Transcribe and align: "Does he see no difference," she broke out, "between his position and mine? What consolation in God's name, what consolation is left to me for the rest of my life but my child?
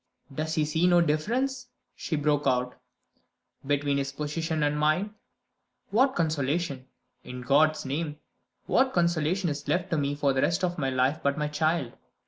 "Does 0.33 0.55
he 0.55 0.65
see 0.65 0.87
no 0.87 0.99
difference," 0.99 1.67
she 1.95 2.15
broke 2.15 2.47
out, 2.47 2.73
"between 3.67 3.99
his 3.99 4.11
position 4.11 4.63
and 4.63 4.75
mine? 4.75 5.13
What 5.91 6.15
consolation 6.15 6.87
in 7.23 7.41
God's 7.41 7.85
name, 7.85 8.17
what 8.65 8.93
consolation 8.93 9.47
is 9.51 9.67
left 9.67 9.91
to 9.91 9.99
me 9.99 10.15
for 10.15 10.33
the 10.33 10.41
rest 10.41 10.63
of 10.63 10.79
my 10.79 10.89
life 10.89 11.19
but 11.21 11.37
my 11.37 11.49
child? 11.49 11.93